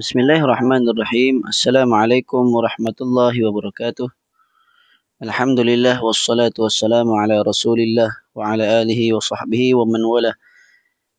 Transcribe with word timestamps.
Bismillahirrahmanirrahim. 0.00 1.44
Assalamualaikum 1.44 2.48
warahmatullahi 2.48 3.36
wabarakatuh. 3.44 4.08
Alhamdulillah 5.20 6.00
wassalatu 6.00 6.64
wassalamu 6.64 7.20
ala 7.20 7.44
Rasulillah 7.44 8.08
wa 8.32 8.48
ala 8.48 8.80
alihi 8.80 9.12
wa 9.12 9.20
sahbihi 9.20 9.76
wa 9.76 9.84
man 9.84 10.00
wala. 10.00 10.32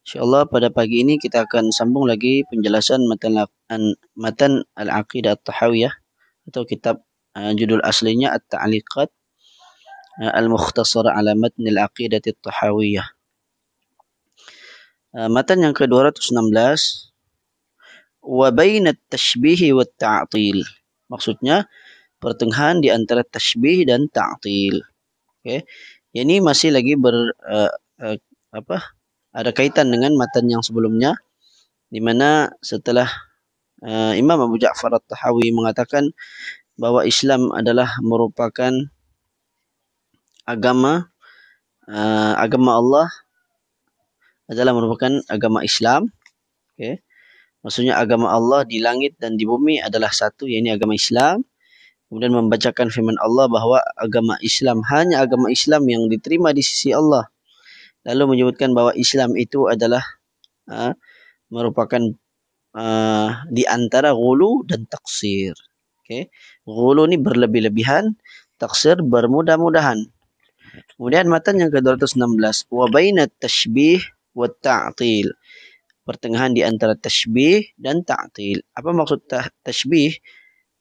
Insyaallah 0.02 0.50
pada 0.50 0.74
pagi 0.74 1.06
ini 1.06 1.22
kita 1.22 1.46
akan 1.46 1.70
sambung 1.70 2.10
lagi 2.10 2.42
penjelasan 2.50 3.06
matan 3.06 3.46
matan 4.18 4.66
al-aqidah 4.74 5.38
at-tahawiyah 5.38 5.94
atau 6.50 6.66
kitab 6.66 7.06
uh, 7.38 7.54
judul 7.54 7.86
aslinya 7.86 8.34
at-ta'liqat 8.34 9.14
uh, 10.26 10.32
al-mukhtasar 10.34 11.06
ala 11.06 11.38
matn 11.38 11.70
al-aqidah 11.70 12.18
at-tahawiyah. 12.18 13.06
Uh, 15.14 15.30
matan 15.30 15.70
yang 15.70 15.78
ke-216 15.78 17.11
wa 18.22 18.48
bainat 18.54 18.98
tashbih 19.10 19.74
wa 19.74 19.86
ta'til. 19.86 20.62
Maksudnya 21.10 21.68
pertengahan 22.22 22.80
di 22.80 22.94
antara 22.94 23.26
tashbih 23.26 23.90
dan 23.90 24.08
ta'til. 24.08 24.86
Okey. 25.42 25.66
Ini 26.12 26.44
masih 26.44 26.76
lagi 26.76 26.94
ber 27.00 27.34
uh, 27.42 27.72
uh, 28.04 28.18
apa? 28.54 28.78
Ada 29.32 29.56
kaitan 29.56 29.90
dengan 29.90 30.14
matan 30.20 30.52
yang 30.52 30.60
sebelumnya 30.62 31.16
di 31.88 32.04
mana 32.04 32.52
setelah 32.60 33.08
uh, 33.84 34.14
Imam 34.16 34.40
Abu 34.44 34.60
Ja'far 34.60 34.92
At-Tahawi 34.92 35.56
mengatakan 35.56 36.12
bahawa 36.76 37.08
Islam 37.08 37.52
adalah 37.56 37.96
merupakan 38.04 38.72
agama 40.44 41.12
uh, 41.88 42.34
agama 42.36 42.76
Allah 42.76 43.08
adalah 44.52 44.76
merupakan 44.76 45.24
agama 45.32 45.64
Islam. 45.64 46.12
Okey. 46.76 47.00
Maksudnya 47.62 47.98
agama 48.02 48.34
Allah 48.34 48.66
di 48.66 48.82
langit 48.82 49.22
dan 49.22 49.38
di 49.38 49.46
bumi 49.46 49.78
adalah 49.78 50.10
satu, 50.10 50.50
yakni 50.50 50.74
agama 50.74 50.98
Islam. 50.98 51.46
Kemudian 52.10 52.34
membacakan 52.34 52.92
firman 52.92 53.16
Allah 53.22 53.48
bahawa 53.48 53.80
agama 53.96 54.36
Islam 54.44 54.84
hanya 54.92 55.24
agama 55.24 55.48
Islam 55.48 55.88
yang 55.88 56.10
diterima 56.12 56.52
di 56.52 56.60
sisi 56.66 56.92
Allah. 56.92 57.30
Lalu 58.04 58.36
menyebutkan 58.36 58.74
bahawa 58.74 58.98
Islam 58.98 59.38
itu 59.38 59.70
adalah 59.70 60.02
uh, 60.68 60.92
merupakan 61.54 62.02
uh, 62.76 63.46
di 63.48 63.64
antara 63.70 64.12
gulu 64.12 64.66
dan 64.66 64.90
taksir. 64.90 65.54
Okay. 66.04 66.34
Gulu 66.66 67.08
ni 67.08 67.16
berlebih-lebihan, 67.22 68.18
taksir 68.60 69.00
bermudah-mudahan. 69.06 70.02
Kemudian 70.98 71.30
matan 71.30 71.62
yang 71.62 71.72
ke-216. 71.72 72.68
Wa 72.74 72.90
bainat 72.92 73.32
tashbih 73.40 74.02
wa 74.36 74.50
ta'til 74.50 75.32
pertengahan 76.12 76.52
di 76.52 76.60
antara 76.60 77.00
tashbih 77.00 77.72
dan 77.80 78.04
ta'til. 78.04 78.60
Apa 78.76 78.92
maksud 78.92 79.32
tashbih? 79.64 80.20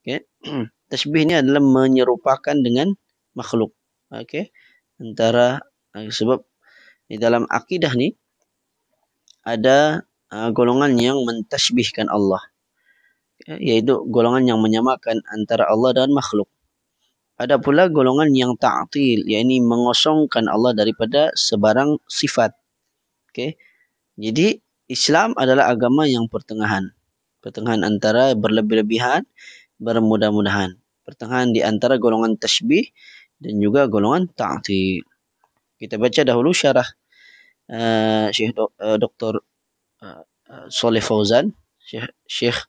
Okay. 0.03 0.27
tashbih 0.91 1.23
ni 1.23 1.39
adalah 1.39 1.63
menyerupakan 1.63 2.59
dengan 2.59 2.91
makhluk. 3.31 3.71
Okay. 4.11 4.51
Antara 4.99 5.63
uh, 5.95 6.11
sebab 6.11 6.43
di 7.07 7.15
dalam 7.15 7.47
akidah 7.47 7.95
ni 7.95 8.11
ada 9.47 10.03
uh, 10.35 10.49
golongan 10.51 10.99
yang 10.99 11.23
mentashbihkan 11.23 12.11
Allah. 12.11 12.43
Okay. 13.39 13.55
Iaitu 13.55 14.03
golongan 14.11 14.43
yang 14.51 14.59
menyamakan 14.59 15.23
antara 15.31 15.71
Allah 15.71 15.95
dan 15.95 16.11
makhluk. 16.11 16.51
Ada 17.39 17.57
pula 17.57 17.87
golongan 17.87 18.35
yang 18.35 18.53
ta'til, 18.59 19.25
yakni 19.25 19.63
mengosongkan 19.63 20.45
Allah 20.51 20.75
daripada 20.75 21.31
sebarang 21.33 22.03
sifat. 22.05 22.53
Okay. 23.31 23.55
Jadi 24.19 24.61
Islam 24.91 25.31
adalah 25.39 25.71
agama 25.71 26.03
yang 26.03 26.27
pertengahan. 26.27 26.91
Pertengahan 27.39 27.87
antara 27.87 28.35
berlebih-lebihan, 28.35 29.23
bermudah-mudahan. 29.79 30.75
Pertengahan 31.07 31.55
di 31.55 31.63
antara 31.63 31.95
golongan 31.95 32.35
tashbih 32.35 32.91
dan 33.39 33.57
juga 33.57 33.87
golongan 33.87 34.27
ta'ati. 34.27 34.99
Kita 35.79 35.95
baca 35.95 36.21
dahulu 36.27 36.51
syarah 36.51 36.85
uh, 37.71 38.27
Syekh 38.35 38.53
uh, 38.59 38.97
Dr. 38.99 39.41
Uh, 40.03 40.23
Saleh 40.67 41.01
Fauzan. 41.01 41.55
Syekh, 41.81 42.11
Syekh 42.27 42.59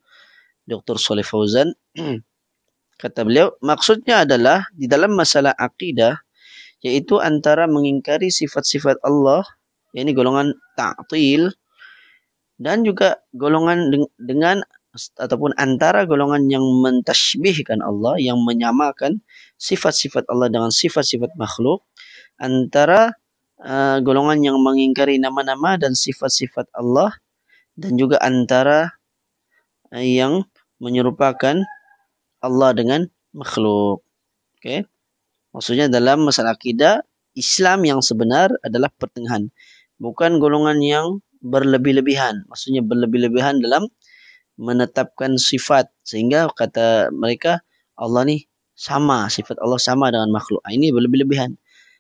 Dr. 0.65 0.97
Saleh 0.97 1.27
Fauzan. 1.27 1.75
Kata 3.03 3.27
beliau, 3.27 3.59
maksudnya 3.67 4.23
adalah 4.23 4.63
di 4.71 4.87
dalam 4.87 5.19
masalah 5.19 5.51
akidah, 5.59 6.23
yaitu 6.87 7.19
antara 7.19 7.67
mengingkari 7.67 8.31
sifat-sifat 8.31 9.03
Allah, 9.03 9.43
yakni 9.91 10.15
golongan 10.15 10.55
ta'til, 10.79 11.51
dan 12.63 12.87
juga 12.87 13.19
golongan 13.35 13.91
dengan 14.15 14.63
ataupun 15.19 15.57
antara 15.59 16.07
golongan 16.07 16.47
yang 16.47 16.63
mentashbihkan 16.63 17.83
Allah 17.83 18.21
yang 18.23 18.39
menyamakan 18.45 19.25
sifat-sifat 19.59 20.29
Allah 20.31 20.53
dengan 20.53 20.71
sifat-sifat 20.71 21.35
makhluk 21.35 21.83
antara 22.39 23.17
uh, 23.59 23.99
golongan 24.05 24.45
yang 24.47 24.57
mengingkari 24.63 25.19
nama-nama 25.19 25.75
dan 25.75 25.97
sifat-sifat 25.99 26.71
Allah 26.77 27.11
dan 27.75 27.99
juga 27.99 28.21
antara 28.23 28.95
uh, 29.91 30.05
yang 30.05 30.45
menyerupakan 30.79 31.59
Allah 32.45 32.71
dengan 32.77 33.09
makhluk. 33.33 34.05
Okey. 34.61 34.85
Maksudnya 35.57 35.89
dalam 35.89 36.29
masalah 36.29 36.55
akidah 36.55 37.01
Islam 37.33 37.89
yang 37.89 38.01
sebenar 38.05 38.53
adalah 38.61 38.93
pertengahan. 38.93 39.49
Bukan 39.97 40.37
golongan 40.37 40.79
yang 40.85 41.07
berlebih-lebihan. 41.43 42.47
Maksudnya 42.49 42.81
berlebih-lebihan 42.87 43.59
dalam 43.61 43.91
menetapkan 44.57 45.37
sifat. 45.37 45.91
Sehingga 46.07 46.49
kata 46.55 47.11
mereka 47.13 47.61
Allah 47.99 48.25
ni 48.25 48.47
sama. 48.73 49.29
Sifat 49.29 49.59
Allah 49.61 49.83
sama 49.83 50.09
dengan 50.09 50.31
makhluk. 50.31 50.63
Ini 50.65 50.95
berlebih-lebihan. 50.95 51.59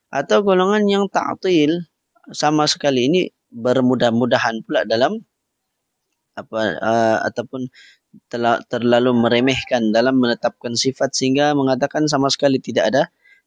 Atau 0.08 0.46
golongan 0.46 0.86
yang 0.86 1.04
ta'atil 1.10 1.84
sama 2.30 2.70
sekali. 2.70 3.10
Ini 3.10 3.20
bermudah-mudahan 3.52 4.64
pula 4.64 4.88
dalam 4.88 5.20
apa 6.32 6.60
uh, 6.80 7.18
ataupun 7.28 7.68
terlalu 8.72 9.12
meremehkan 9.12 9.92
dalam 9.92 10.16
menetapkan 10.20 10.72
sifat 10.76 11.12
sehingga 11.12 11.52
mengatakan 11.52 12.08
sama 12.08 12.28
sekali 12.32 12.60
tidak 12.60 12.92
ada 12.92 13.02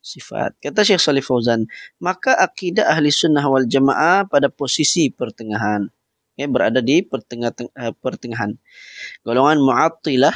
sifat. 0.06 0.54
Kata 0.62 0.86
Syekh 0.86 1.02
Salih 1.02 1.26
Fauzan, 1.26 1.66
maka 1.98 2.38
akidah 2.38 2.86
ahli 2.86 3.10
sunnah 3.10 3.42
wal 3.50 3.66
jamaah 3.66 4.30
pada 4.30 4.54
posisi 4.54 5.10
pertengahan. 5.10 5.90
Ya, 6.38 6.46
berada 6.46 6.84
di 6.84 7.02
pertengah, 7.02 7.50
eh, 7.58 7.96
pertengahan. 7.98 8.60
Golongan 9.26 9.58
mu'attilah 9.66 10.36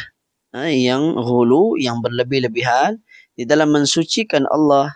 eh, 0.57 0.89
yang 0.89 1.13
hulu, 1.13 1.77
yang 1.77 2.01
berlebih-lebihan 2.01 2.97
di 3.37 3.45
dalam 3.45 3.69
mensucikan 3.69 4.49
Allah 4.49 4.89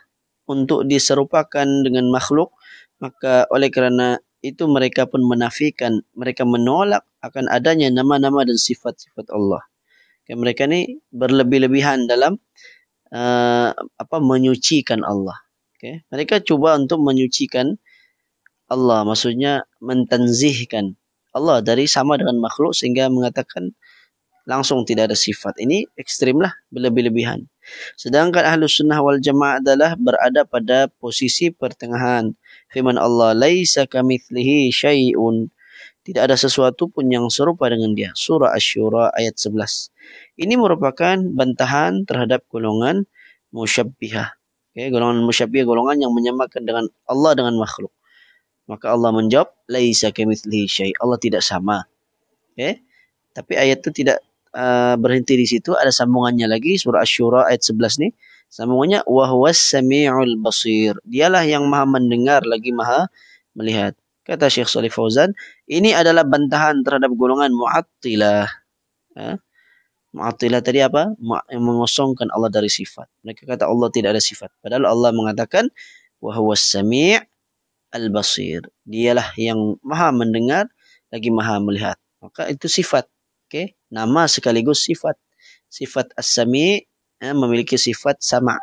untuk 0.50 0.90
diserupakan 0.90 1.64
dengan 1.64 2.10
makhluk, 2.10 2.56
maka 2.98 3.46
oleh 3.54 3.70
kerana 3.70 4.18
itu 4.44 4.68
mereka 4.68 5.08
pun 5.08 5.24
menafikan, 5.24 6.04
mereka 6.18 6.44
menolak 6.44 7.08
akan 7.24 7.48
adanya 7.48 7.88
nama-nama 7.88 8.44
dan 8.44 8.60
sifat-sifat 8.60 9.32
Allah. 9.32 9.64
Okay, 10.24 10.40
mereka 10.40 10.68
ni 10.68 11.04
berlebih-lebihan 11.12 12.08
dalam 12.08 12.40
uh, 13.14 13.70
apa 13.78 14.18
menyucikan 14.20 15.06
Allah. 15.06 15.38
Okay. 15.78 16.02
Mereka 16.10 16.42
cuba 16.44 16.76
untuk 16.76 17.00
menyucikan 17.06 17.78
Allah, 18.72 19.06
maksudnya 19.06 19.70
mentanzihkan 19.84 20.98
Allah 21.34 21.62
dari 21.62 21.86
sama 21.90 22.18
dengan 22.18 22.42
makhluk 22.42 22.74
sehingga 22.74 23.10
mengatakan 23.10 23.74
langsung 24.46 24.84
tidak 24.84 25.12
ada 25.12 25.18
sifat. 25.18 25.60
Ini 25.60 25.88
ekstrimlah 25.98 26.52
berlebih-lebihan. 26.70 27.48
Sedangkan 27.96 28.44
ahlu 28.44 28.68
sunnah 28.68 29.00
wal 29.00 29.20
jamaah 29.20 29.64
adalah 29.64 29.96
berada 29.96 30.44
pada 30.44 30.92
posisi 30.92 31.50
pertengahan. 31.50 32.36
Firman 32.70 33.00
Allah, 33.00 33.32
Laisa 33.34 33.88
kamithlihi 33.88 34.70
syai'un. 34.70 35.48
Tidak 36.04 36.20
ada 36.20 36.36
sesuatu 36.36 36.92
pun 36.92 37.08
yang 37.08 37.32
serupa 37.32 37.72
dengan 37.72 37.96
dia. 37.96 38.12
Surah 38.12 38.52
Ash-Shura 38.52 39.16
ayat 39.16 39.40
11. 39.40 39.88
Ini 40.36 40.60
merupakan 40.60 41.16
bantahan 41.16 42.04
terhadap 42.04 42.44
golongan 42.52 43.08
musyabbihah. 43.56 44.36
Okay, 44.76 44.92
golongan 44.92 45.24
musyabbihah 45.24 45.64
golongan 45.64 46.04
yang 46.04 46.12
menyamakan 46.12 46.68
dengan 46.68 46.86
Allah 47.08 47.32
dengan 47.40 47.56
makhluk. 47.56 47.96
Maka 48.68 48.92
Allah 48.92 49.16
menjawab, 49.16 49.56
laisa 49.72 50.12
kamitslihi 50.12 50.68
syai. 50.68 50.92
Allah 51.00 51.16
tidak 51.20 51.40
sama. 51.40 51.88
Okay? 52.52 52.84
Tapi 53.32 53.54
ayat 53.56 53.80
itu 53.84 54.04
tidak 54.04 54.20
uh, 54.52 55.00
berhenti 55.00 55.40
di 55.40 55.48
situ, 55.48 55.72
ada 55.76 55.90
sambungannya 55.90 56.52
lagi 56.52 56.76
surah 56.76 57.04
Asy-Syura 57.04 57.48
ayat 57.48 57.64
11 57.64 58.04
ni. 58.04 58.10
Sambungannya 58.52 59.08
wa 59.10 59.26
huwas 59.32 59.58
samiul 59.58 60.38
basir. 60.38 61.00
Dialah 61.08 61.48
yang 61.48 61.66
Maha 61.66 61.90
mendengar 61.90 62.46
lagi 62.46 62.70
Maha 62.70 63.10
melihat 63.58 63.98
Kata 64.29 64.53
Syekh 64.53 64.69
Salih 64.69 64.93
Fauzan, 64.93 65.33
ini 65.65 65.97
adalah 65.97 66.21
bantahan 66.29 66.85
terhadap 66.85 67.09
golongan 67.17 67.49
Mu'attilah. 67.49 68.45
Ha? 69.17 69.41
Mu'attilah 70.13 70.61
tadi 70.61 70.85
apa? 70.85 71.17
Yang 71.49 71.63
mengosongkan 71.65 72.29
Allah 72.37 72.53
dari 72.53 72.69
sifat. 72.69 73.09
Mereka 73.25 73.49
kata 73.49 73.65
Allah 73.65 73.89
tidak 73.89 74.17
ada 74.17 74.23
sifat. 74.23 74.53
Padahal 74.61 74.85
Allah 74.85 75.17
mengatakan, 75.17 75.73
وَهُوَ 76.21 76.49
السَّمِيعِ 76.53 77.25
الْبَصِيرِ 77.97 78.69
Dialah 78.85 79.33
yang 79.41 79.81
maha 79.81 80.13
mendengar, 80.13 80.69
lagi 81.09 81.33
maha 81.33 81.57
melihat. 81.65 81.97
Maka 82.21 82.53
itu 82.53 82.69
sifat. 82.69 83.09
Okay, 83.49 83.81
nama 83.89 84.29
sekaligus 84.29 84.85
sifat. 84.85 85.17
Sifat 85.73 86.13
as-sami 86.21 86.85
eh, 87.21 87.33
memiliki 87.33 87.81
sifat 87.81 88.21
sama. 88.21 88.61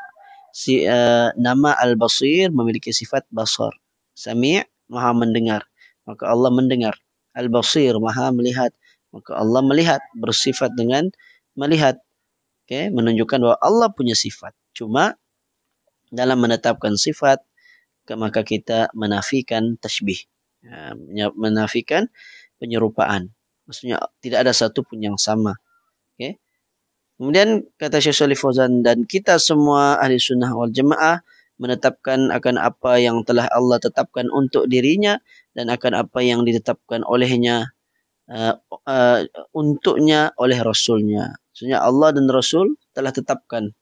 Si, 0.55 0.85
uh, 0.85 1.33
nama 1.35 1.73
al-basir 1.73 2.53
memiliki 2.53 2.93
sifat 2.93 3.25
basar. 3.33 3.73
Sami' 4.15 4.63
maha 4.90 5.14
mendengar. 5.14 5.64
Maka 6.04 6.26
Allah 6.26 6.50
mendengar. 6.50 6.98
Al-basir 7.32 7.94
maha 8.02 8.34
melihat. 8.34 8.74
Maka 9.14 9.38
Allah 9.38 9.62
melihat 9.62 10.02
bersifat 10.18 10.74
dengan 10.74 11.08
melihat. 11.54 12.02
Okay, 12.66 12.86
menunjukkan 12.90 13.38
bahawa 13.42 13.58
Allah 13.62 13.88
punya 13.90 14.14
sifat. 14.14 14.54
Cuma 14.74 15.18
dalam 16.10 16.38
menetapkan 16.42 16.94
sifat 16.98 17.42
maka 18.18 18.42
kita 18.42 18.90
menafikan 18.96 19.78
tashbih. 19.78 20.18
Ya, 21.14 21.30
menafikan 21.32 22.10
penyerupaan. 22.60 23.32
Maksudnya 23.64 24.02
tidak 24.18 24.48
ada 24.48 24.52
satu 24.52 24.82
pun 24.82 24.98
yang 24.98 25.14
sama. 25.14 25.56
Okay. 26.16 26.42
Kemudian 27.20 27.68
kata 27.76 28.00
Syekh 28.00 28.16
Salih 28.16 28.38
Fauzan 28.38 28.80
dan 28.82 29.04
kita 29.04 29.36
semua 29.36 30.00
ahli 30.00 30.16
sunnah 30.16 30.50
wal 30.52 30.72
jemaah 30.72 31.20
menetapkan 31.60 32.32
akan 32.32 32.56
apa 32.56 32.96
yang 32.96 33.20
telah 33.28 33.44
Allah 33.52 33.76
tetapkan 33.76 34.32
untuk 34.32 34.64
dirinya 34.64 35.20
dan 35.52 35.68
akan 35.68 35.92
apa 35.92 36.24
yang 36.24 36.48
ditetapkan 36.48 37.04
olehnya 37.04 37.76
uh, 38.32 38.56
uh, 38.88 39.20
untuknya 39.52 40.32
oleh 40.40 40.56
Rasulnya. 40.64 41.36
Maksudnya 41.52 41.84
Allah 41.84 42.16
dan 42.16 42.26
Rasul 42.32 42.80
telah 42.96 43.12
tetapkan. 43.12 43.76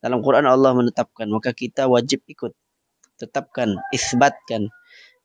Dalam 0.00 0.24
Quran 0.24 0.48
Allah 0.48 0.74
menetapkan. 0.74 1.30
Maka 1.30 1.54
kita 1.54 1.86
wajib 1.86 2.26
ikut. 2.26 2.56
Tetapkan. 3.20 3.78
Isbatkan. 3.94 4.72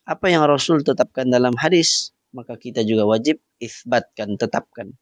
Apa 0.06 0.30
yang 0.30 0.46
Rasul 0.46 0.86
tetapkan 0.86 1.31
dalam 1.31 1.57
hadis. 1.57 2.13
Maka 2.36 2.60
kita 2.60 2.86
juga 2.86 3.07
wajib 3.07 3.42
isbatkan. 3.57 4.36
Tetapkan. 4.36 4.94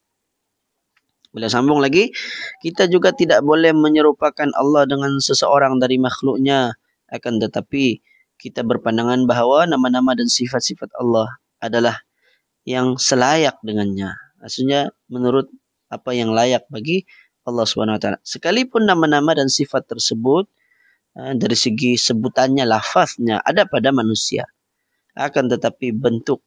Boleh 1.34 1.50
sambung 1.50 1.82
lagi. 1.82 2.14
Kita 2.62 2.86
juga 2.86 3.12
tidak 3.12 3.42
boleh 3.42 3.74
menyerupakan 3.74 4.54
Allah 4.54 4.86
dengan 4.86 5.18
seseorang 5.18 5.82
dari 5.82 5.98
makhluknya. 5.98 6.78
Akan 7.14 7.38
tetapi 7.38 8.02
kita 8.42 8.66
berpandangan 8.66 9.30
bahawa 9.30 9.70
nama-nama 9.70 10.18
dan 10.18 10.26
sifat-sifat 10.26 10.90
Allah 10.98 11.30
adalah 11.62 12.02
yang 12.66 12.98
selayak 12.98 13.62
dengannya. 13.62 14.18
Maksudnya 14.42 14.90
menurut 15.08 15.48
apa 15.94 16.12
yang 16.18 16.34
layak 16.34 16.66
bagi 16.74 17.06
Allah 17.46 17.68
SWT. 17.68 18.24
Sekalipun 18.26 18.88
nama-nama 18.88 19.38
dan 19.38 19.52
sifat 19.52 19.86
tersebut 19.86 20.50
eh, 21.20 21.34
dari 21.38 21.56
segi 21.56 22.00
sebutannya, 22.00 22.66
lafaznya 22.66 23.44
ada 23.44 23.70
pada 23.70 23.94
manusia. 23.94 24.48
Akan 25.14 25.46
tetapi 25.46 25.94
bentuk, 25.94 26.42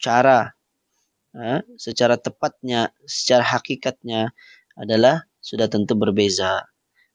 cara, 0.00 0.50
eh, 1.36 1.62
secara 1.78 2.18
tepatnya, 2.18 2.90
secara 3.06 3.46
hakikatnya 3.46 4.34
adalah 4.74 5.28
sudah 5.38 5.70
tentu 5.70 5.94
berbeza. 5.94 6.71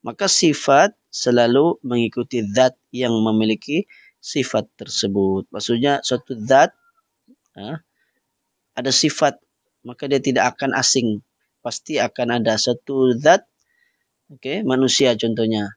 Maka 0.07 0.31
sifat 0.31 0.95
selalu 1.11 1.83
mengikuti 1.83 2.39
zat 2.39 2.79
yang 2.95 3.11
memiliki 3.19 3.91
sifat 4.23 4.71
tersebut. 4.79 5.51
Maksudnya 5.51 5.99
suatu 5.99 6.31
zat 6.39 6.71
eh, 7.59 7.75
ada 8.71 8.91
sifat 8.95 9.43
maka 9.83 10.07
dia 10.07 10.23
tidak 10.23 10.55
akan 10.55 10.71
asing. 10.79 11.19
Pasti 11.59 11.99
akan 11.99 12.39
ada 12.39 12.55
satu 12.55 13.19
zat 13.19 13.43
okey 14.31 14.63
manusia 14.63 15.11
contohnya. 15.19 15.75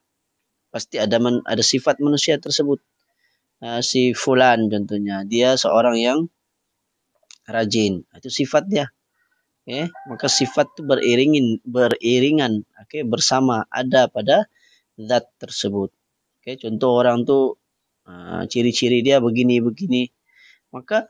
Pasti 0.70 1.02
ada 1.02 1.18
ada 1.50 1.64
sifat 1.66 1.98
manusia 1.98 2.38
tersebut. 2.38 2.78
Uh, 3.58 3.82
si 3.82 4.14
fulan 4.14 4.70
contohnya. 4.70 5.26
Dia 5.26 5.58
seorang 5.58 5.98
yang 5.98 6.30
rajin. 7.50 8.06
Itu 8.14 8.30
sifat 8.30 8.70
dia 8.70 8.94
okey 9.70 9.86
maka 10.10 10.26
sifat 10.26 10.74
itu 10.74 10.82
beriringin 10.82 11.46
beriringan 11.62 12.66
okey 12.86 13.06
bersama 13.06 13.70
ada 13.70 14.10
pada 14.10 14.50
zat 14.98 15.30
tersebut. 15.38 15.94
Okey 16.42 16.58
contoh 16.58 16.98
orang 16.98 17.22
tu 17.22 17.54
uh, 18.10 18.42
ciri-ciri 18.50 19.06
dia 19.06 19.22
begini 19.22 19.62
begini. 19.62 20.10
Maka 20.74 21.06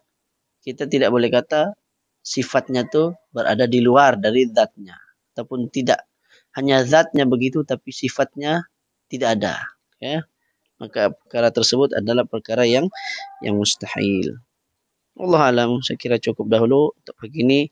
kita 0.61 0.85
tidak 0.85 1.09
boleh 1.09 1.33
kata 1.33 1.73
sifatnya 2.21 2.85
tu 2.85 3.17
berada 3.33 3.65
di 3.65 3.81
luar 3.81 4.21
dari 4.21 4.45
zatnya. 4.53 5.01
Ataupun 5.33 5.73
tidak. 5.73 6.05
Hanya 6.53 6.85
zatnya 6.85 7.25
begitu 7.25 7.65
tapi 7.65 7.89
sifatnya 7.97 8.69
tidak 9.09 9.41
ada. 9.41 9.57
Ya 9.97 10.29
maka 10.81 11.13
perkara 11.13 11.53
tersebut 11.53 11.93
adalah 11.93 12.25
perkara 12.25 12.65
yang 12.65 12.89
yang 13.45 13.61
mustahil 13.61 14.41
Allah 15.27 15.43
alam 15.53 15.85
saya 15.85 15.97
kira 16.01 16.17
cukup 16.17 16.49
dahulu 16.49 16.97
untuk 16.97 17.15
pagi 17.21 17.45
ini. 17.45 17.69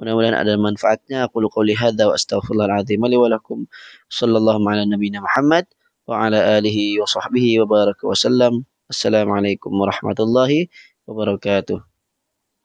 Mudah-mudahan 0.00 0.36
ada 0.36 0.54
manfaatnya. 0.56 1.28
Aku 1.28 1.44
lu 1.44 1.48
qouli 1.52 1.76
hadza 1.76 2.08
wa 2.08 2.14
astaghfirullahal 2.16 2.82
azim. 2.84 3.00
Li 3.04 3.18
wa 3.18 3.28
lakum 3.28 3.68
sallallahu 4.08 4.60
ala 4.64 4.82
nabiyyina 4.88 5.20
Muhammad 5.24 5.68
wa 6.08 6.26
ala 6.28 6.60
alihi 6.60 6.96
wa 7.00 7.06
sahbihi 7.08 7.60
wa 7.62 7.66
baraka 7.68 8.02
wa 8.06 8.16
sallam. 8.16 8.54
Assalamualaikum 8.86 9.74
warahmatullahi 9.74 10.70
wabarakatuh 11.10 11.95